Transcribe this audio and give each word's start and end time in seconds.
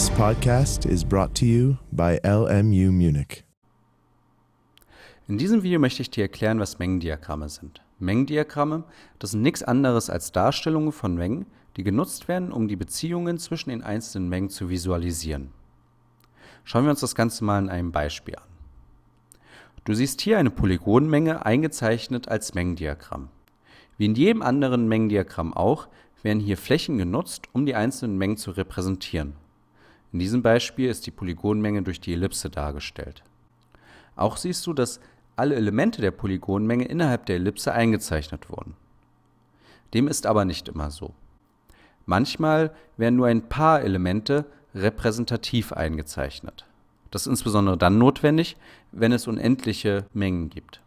This 0.00 0.08
podcast 0.12 0.86
is 0.86 1.04
brought 1.04 1.34
to 1.34 1.44
you 1.44 1.76
by 1.92 2.18
LMU 2.24 2.90
Munich. 2.90 3.44
In 5.28 5.36
diesem 5.36 5.62
Video 5.62 5.78
möchte 5.78 6.00
ich 6.00 6.08
dir 6.08 6.22
erklären, 6.22 6.58
was 6.58 6.78
Mengendiagramme 6.78 7.50
sind. 7.50 7.82
Mengendiagramme, 7.98 8.84
das 9.18 9.32
sind 9.32 9.42
nichts 9.42 9.62
anderes 9.62 10.08
als 10.08 10.32
Darstellungen 10.32 10.92
von 10.92 11.16
Mengen, 11.16 11.44
die 11.76 11.84
genutzt 11.84 12.28
werden, 12.28 12.50
um 12.50 12.66
die 12.66 12.76
Beziehungen 12.76 13.36
zwischen 13.36 13.68
den 13.68 13.82
einzelnen 13.82 14.30
Mengen 14.30 14.48
zu 14.48 14.70
visualisieren. 14.70 15.50
Schauen 16.64 16.84
wir 16.84 16.92
uns 16.92 17.00
das 17.00 17.14
Ganze 17.14 17.44
mal 17.44 17.58
in 17.58 17.68
einem 17.68 17.92
Beispiel 17.92 18.36
an. 18.36 18.48
Du 19.84 19.92
siehst 19.92 20.22
hier 20.22 20.38
eine 20.38 20.50
Polygonmenge 20.50 21.44
eingezeichnet 21.44 22.26
als 22.26 22.54
Mengendiagramm. 22.54 23.28
Wie 23.98 24.06
in 24.06 24.14
jedem 24.14 24.40
anderen 24.40 24.88
Mengendiagramm 24.88 25.52
auch, 25.52 25.88
werden 26.22 26.40
hier 26.40 26.56
Flächen 26.56 26.96
genutzt, 26.96 27.48
um 27.52 27.66
die 27.66 27.74
einzelnen 27.74 28.16
Mengen 28.16 28.38
zu 28.38 28.52
repräsentieren. 28.52 29.34
In 30.12 30.18
diesem 30.18 30.42
Beispiel 30.42 30.88
ist 30.88 31.06
die 31.06 31.12
Polygonmenge 31.12 31.82
durch 31.82 32.00
die 32.00 32.12
Ellipse 32.12 32.50
dargestellt. 32.50 33.22
Auch 34.16 34.36
siehst 34.36 34.66
du, 34.66 34.72
dass 34.72 35.00
alle 35.36 35.54
Elemente 35.54 36.02
der 36.02 36.10
Polygonmenge 36.10 36.84
innerhalb 36.84 37.26
der 37.26 37.36
Ellipse 37.36 37.72
eingezeichnet 37.72 38.50
wurden. 38.50 38.74
Dem 39.94 40.08
ist 40.08 40.26
aber 40.26 40.44
nicht 40.44 40.68
immer 40.68 40.90
so. 40.90 41.14
Manchmal 42.06 42.74
werden 42.96 43.16
nur 43.16 43.26
ein 43.26 43.48
paar 43.48 43.82
Elemente 43.82 44.46
repräsentativ 44.74 45.72
eingezeichnet. 45.72 46.66
Das 47.10 47.22
ist 47.22 47.28
insbesondere 47.28 47.76
dann 47.76 47.98
notwendig, 47.98 48.56
wenn 48.92 49.12
es 49.12 49.26
unendliche 49.26 50.06
Mengen 50.12 50.50
gibt. 50.50 50.80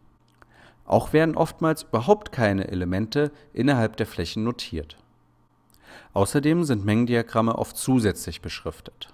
Auch 0.85 1.13
werden 1.13 1.35
oftmals 1.35 1.83
überhaupt 1.83 2.31
keine 2.31 2.67
Elemente 2.67 3.31
innerhalb 3.53 3.97
der 3.97 4.05
Flächen 4.05 4.43
notiert. 4.43 4.97
Außerdem 6.13 6.63
sind 6.63 6.85
Mengendiagramme 6.85 7.57
oft 7.57 7.77
zusätzlich 7.77 8.41
beschriftet. 8.41 9.13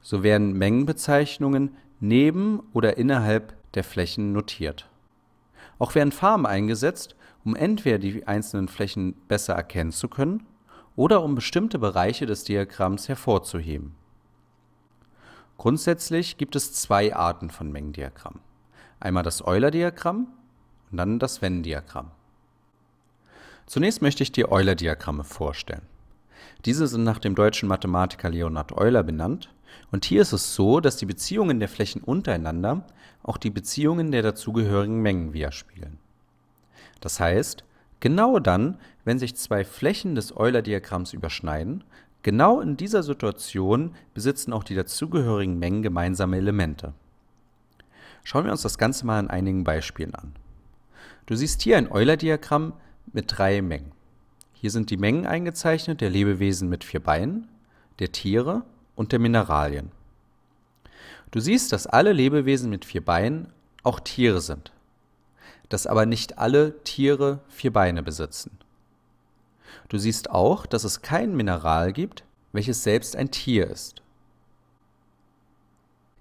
So 0.00 0.22
werden 0.22 0.52
Mengenbezeichnungen 0.52 1.76
neben 2.00 2.60
oder 2.72 2.96
innerhalb 2.96 3.54
der 3.74 3.84
Flächen 3.84 4.32
notiert. 4.32 4.88
Auch 5.78 5.94
werden 5.94 6.12
Farben 6.12 6.46
eingesetzt, 6.46 7.14
um 7.44 7.56
entweder 7.56 7.98
die 7.98 8.26
einzelnen 8.26 8.68
Flächen 8.68 9.14
besser 9.28 9.54
erkennen 9.54 9.92
zu 9.92 10.08
können 10.08 10.46
oder 10.96 11.22
um 11.22 11.34
bestimmte 11.34 11.78
Bereiche 11.78 12.26
des 12.26 12.44
Diagramms 12.44 13.08
hervorzuheben. 13.08 13.94
Grundsätzlich 15.56 16.38
gibt 16.38 16.56
es 16.56 16.72
zwei 16.72 17.14
Arten 17.14 17.50
von 17.50 17.70
Mengendiagrammen. 17.70 18.40
Einmal 18.98 19.22
das 19.22 19.46
Euler-Diagramm 19.46 20.28
und 20.90 20.96
dann 20.96 21.18
das 21.18 21.42
Venn-Diagramm. 21.42 22.10
Zunächst 23.66 24.02
möchte 24.02 24.22
ich 24.22 24.32
dir 24.32 24.50
Euler-Diagramme 24.50 25.24
vorstellen. 25.24 25.86
Diese 26.64 26.86
sind 26.86 27.04
nach 27.04 27.18
dem 27.18 27.34
deutschen 27.34 27.68
Mathematiker 27.68 28.30
Leonhard 28.30 28.72
Euler 28.76 29.02
benannt 29.02 29.50
und 29.90 30.04
hier 30.04 30.22
ist 30.22 30.32
es 30.32 30.54
so, 30.54 30.80
dass 30.80 30.96
die 30.96 31.06
Beziehungen 31.06 31.60
der 31.60 31.68
Flächen 31.68 32.02
untereinander 32.02 32.84
auch 33.22 33.36
die 33.36 33.50
Beziehungen 33.50 34.12
der 34.12 34.22
dazugehörigen 34.22 35.00
Mengen 35.00 35.32
widerspiegeln. 35.32 35.98
Das 37.00 37.20
heißt, 37.20 37.64
genau 38.00 38.38
dann, 38.38 38.78
wenn 39.04 39.18
sich 39.18 39.36
zwei 39.36 39.64
Flächen 39.64 40.14
des 40.14 40.36
Euler-Diagramms 40.36 41.12
überschneiden, 41.12 41.84
genau 42.22 42.60
in 42.60 42.76
dieser 42.76 43.02
Situation 43.02 43.94
besitzen 44.14 44.52
auch 44.52 44.64
die 44.64 44.74
dazugehörigen 44.74 45.58
Mengen 45.58 45.82
gemeinsame 45.82 46.36
Elemente. 46.36 46.94
Schauen 48.22 48.44
wir 48.44 48.52
uns 48.52 48.62
das 48.62 48.78
Ganze 48.78 49.06
mal 49.06 49.18
an 49.18 49.30
einigen 49.30 49.64
Beispielen 49.64 50.14
an. 50.14 50.34
Du 51.26 51.34
siehst 51.34 51.62
hier 51.62 51.78
ein 51.78 51.90
Euler-Diagramm 51.90 52.74
mit 53.12 53.26
drei 53.28 53.62
Mengen. 53.62 53.92
Hier 54.60 54.70
sind 54.70 54.90
die 54.90 54.98
Mengen 54.98 55.26
eingezeichnet 55.26 56.02
der 56.02 56.10
Lebewesen 56.10 56.68
mit 56.68 56.84
vier 56.84 57.00
Beinen, 57.00 57.48
der 57.98 58.12
Tiere 58.12 58.62
und 58.94 59.10
der 59.10 59.18
Mineralien. 59.18 59.90
Du 61.30 61.40
siehst, 61.40 61.72
dass 61.72 61.86
alle 61.86 62.12
Lebewesen 62.12 62.68
mit 62.68 62.84
vier 62.84 63.02
Beinen 63.02 63.48
auch 63.84 64.00
Tiere 64.00 64.42
sind, 64.42 64.70
dass 65.70 65.86
aber 65.86 66.04
nicht 66.04 66.36
alle 66.36 66.78
Tiere 66.84 67.40
vier 67.48 67.72
Beine 67.72 68.02
besitzen. 68.02 68.58
Du 69.88 69.96
siehst 69.96 70.28
auch, 70.28 70.66
dass 70.66 70.84
es 70.84 71.00
kein 71.00 71.34
Mineral 71.34 71.94
gibt, 71.94 72.24
welches 72.52 72.82
selbst 72.82 73.16
ein 73.16 73.30
Tier 73.30 73.66
ist. 73.66 74.02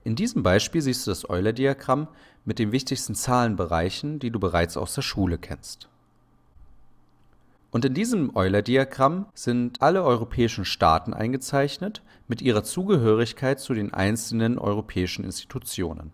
In 0.05 0.15
diesem 0.15 0.43
Beispiel 0.43 0.81
siehst 0.81 1.05
du 1.05 1.11
das 1.11 1.29
Euler-Diagramm 1.29 2.07
mit 2.45 2.57
den 2.57 2.71
wichtigsten 2.71 3.15
Zahlenbereichen, 3.15 4.19
die 4.19 4.31
du 4.31 4.39
bereits 4.39 4.77
aus 4.77 4.95
der 4.95 5.01
Schule 5.01 5.37
kennst. 5.37 5.89
Und 7.71 7.85
in 7.85 7.93
diesem 7.93 8.35
Euler-Diagramm 8.35 9.27
sind 9.33 9.81
alle 9.81 10.03
europäischen 10.03 10.65
Staaten 10.65 11.13
eingezeichnet 11.13 12.01
mit 12.27 12.41
ihrer 12.41 12.63
Zugehörigkeit 12.63 13.59
zu 13.59 13.73
den 13.73 13.93
einzelnen 13.93 14.57
europäischen 14.57 15.23
Institutionen. 15.23 16.13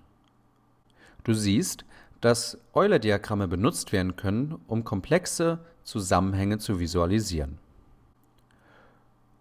Du 1.24 1.34
siehst, 1.34 1.86
dass 2.20 2.58
Euler-Diagramme 2.74 3.48
benutzt 3.48 3.94
werden 3.94 4.16
können, 4.16 4.56
um 4.68 4.84
komplexe 4.84 5.60
Zusammenhänge 5.84 6.58
zu 6.58 6.80
visualisieren. 6.80 7.58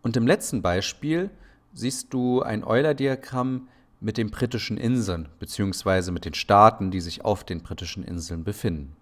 Und 0.03 0.17
im 0.17 0.27
letzten 0.27 0.63
Beispiel 0.63 1.31
siehst 1.73 2.13
du 2.13 2.43
ein 2.43 2.63
Euler-Diagramm 2.63 3.69
mit 4.01 4.19
den 4.19 4.31
britischen 4.31 4.77
Inseln 4.77 5.29
bzw. 5.41 6.11
mit 6.11 6.27
den 6.27 6.35
Staaten, 6.35 6.91
die 6.91 7.01
sich 7.01 7.25
auf 7.25 7.43
den 7.43 7.63
britischen 7.63 8.05
Inseln 8.05 8.45
befinden. 8.45 8.95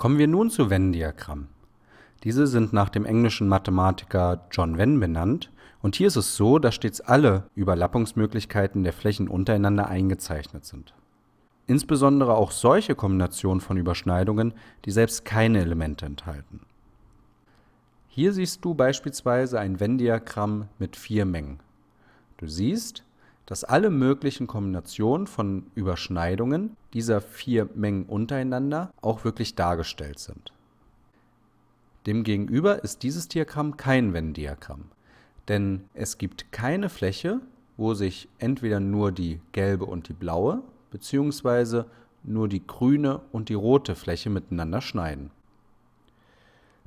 Kommen 0.00 0.16
wir 0.16 0.28
nun 0.28 0.48
zu 0.48 0.70
Venn-Diagrammen. 0.70 1.48
Diese 2.24 2.46
sind 2.46 2.72
nach 2.72 2.88
dem 2.88 3.04
englischen 3.04 3.48
Mathematiker 3.48 4.46
John 4.50 4.78
Venn 4.78 4.98
benannt 4.98 5.52
und 5.82 5.94
hier 5.94 6.06
ist 6.06 6.16
es 6.16 6.36
so, 6.36 6.58
dass 6.58 6.74
stets 6.74 7.02
alle 7.02 7.50
Überlappungsmöglichkeiten 7.54 8.82
der 8.82 8.94
Flächen 8.94 9.28
untereinander 9.28 9.88
eingezeichnet 9.88 10.64
sind. 10.64 10.94
Insbesondere 11.66 12.34
auch 12.34 12.50
solche 12.50 12.94
Kombinationen 12.94 13.60
von 13.60 13.76
Überschneidungen, 13.76 14.54
die 14.86 14.90
selbst 14.90 15.26
keine 15.26 15.60
Elemente 15.60 16.06
enthalten. 16.06 16.60
Hier 18.08 18.32
siehst 18.32 18.64
du 18.64 18.72
beispielsweise 18.72 19.60
ein 19.60 19.80
Venn-Diagramm 19.80 20.68
mit 20.78 20.96
vier 20.96 21.26
Mengen. 21.26 21.60
Du 22.38 22.46
siehst, 22.46 23.04
dass 23.50 23.64
alle 23.64 23.90
möglichen 23.90 24.46
Kombinationen 24.46 25.26
von 25.26 25.66
Überschneidungen 25.74 26.76
dieser 26.94 27.20
vier 27.20 27.68
Mengen 27.74 28.04
untereinander 28.04 28.92
auch 29.02 29.24
wirklich 29.24 29.56
dargestellt 29.56 30.20
sind. 30.20 30.52
Demgegenüber 32.06 32.84
ist 32.84 33.02
dieses 33.02 33.26
Diagramm 33.26 33.76
kein 33.76 34.14
Venn-Diagramm, 34.14 34.84
denn 35.48 35.82
es 35.94 36.16
gibt 36.16 36.52
keine 36.52 36.88
Fläche, 36.88 37.40
wo 37.76 37.92
sich 37.94 38.28
entweder 38.38 38.78
nur 38.78 39.10
die 39.10 39.40
gelbe 39.50 39.84
und 39.84 40.08
die 40.08 40.12
blaue 40.12 40.62
bzw. 40.92 41.86
nur 42.22 42.46
die 42.46 42.64
grüne 42.64 43.20
und 43.32 43.48
die 43.48 43.54
rote 43.54 43.96
Fläche 43.96 44.30
miteinander 44.30 44.80
schneiden. 44.80 45.32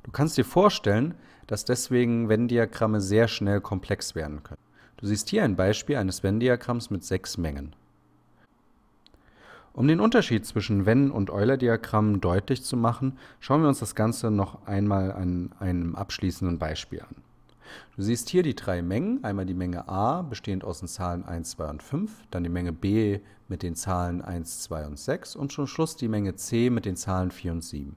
Du 0.02 0.10
kannst 0.12 0.38
dir 0.38 0.46
vorstellen, 0.46 1.14
dass 1.46 1.66
deswegen 1.66 2.30
Venn-Diagramme 2.30 3.02
sehr 3.02 3.28
schnell 3.28 3.60
komplex 3.60 4.14
werden 4.14 4.42
können. 4.42 4.63
Du 5.04 5.08
siehst 5.08 5.28
hier 5.28 5.44
ein 5.44 5.54
Beispiel 5.54 5.96
eines 5.96 6.22
Venn-Diagramms 6.22 6.88
mit 6.88 7.04
sechs 7.04 7.36
Mengen. 7.36 7.76
Um 9.74 9.86
den 9.86 10.00
Unterschied 10.00 10.46
zwischen 10.46 10.86
Venn- 10.86 11.10
und 11.10 11.28
Euler-Diagrammen 11.28 12.22
deutlich 12.22 12.62
zu 12.62 12.78
machen, 12.78 13.18
schauen 13.38 13.60
wir 13.60 13.68
uns 13.68 13.80
das 13.80 13.94
Ganze 13.94 14.30
noch 14.30 14.66
einmal 14.66 15.12
an 15.12 15.52
einem 15.60 15.94
abschließenden 15.94 16.58
Beispiel 16.58 17.02
an. 17.02 17.16
Du 17.96 18.02
siehst 18.02 18.30
hier 18.30 18.42
die 18.42 18.54
drei 18.56 18.80
Mengen, 18.80 19.22
einmal 19.24 19.44
die 19.44 19.52
Menge 19.52 19.90
A, 19.90 20.22
bestehend 20.22 20.64
aus 20.64 20.78
den 20.78 20.88
Zahlen 20.88 21.22
1, 21.22 21.50
2 21.50 21.68
und 21.68 21.82
5, 21.82 22.10
dann 22.30 22.42
die 22.42 22.48
Menge 22.48 22.72
B 22.72 23.20
mit 23.46 23.62
den 23.62 23.74
Zahlen 23.74 24.22
1, 24.22 24.62
2 24.62 24.86
und 24.86 24.98
6 24.98 25.36
und 25.36 25.52
zum 25.52 25.66
Schluss 25.66 25.96
die 25.96 26.08
Menge 26.08 26.34
C 26.36 26.70
mit 26.70 26.86
den 26.86 26.96
Zahlen 26.96 27.30
4 27.30 27.52
und 27.52 27.62
7. 27.62 27.94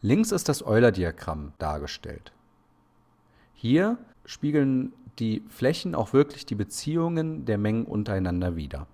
Links 0.00 0.30
ist 0.30 0.48
das 0.48 0.64
Euler-Diagramm 0.64 1.54
dargestellt. 1.58 2.30
Hier 3.52 3.98
spiegeln 4.24 4.92
die 5.18 5.42
Flächen 5.48 5.94
auch 5.94 6.12
wirklich 6.12 6.46
die 6.46 6.54
Beziehungen 6.54 7.44
der 7.44 7.58
Mengen 7.58 7.84
untereinander 7.84 8.56
wider. 8.56 8.86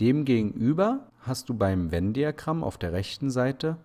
Demgegenüber 0.00 1.06
hast 1.20 1.48
du 1.48 1.54
beim 1.54 1.90
Venn-Diagramm 1.90 2.62
auf 2.62 2.78
der 2.78 2.92
rechten 2.92 3.30
Seite 3.30 3.76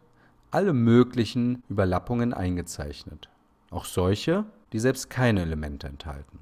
alle 0.52 0.74
möglichen 0.74 1.64
Überlappungen 1.70 2.34
eingezeichnet, 2.34 3.30
auch 3.72 3.86
solche, 3.86 4.46
die 4.72 4.80
selbst 4.80 5.10
keine 5.10 5.42
Elemente 5.42 5.88
enthalten. 5.88 6.40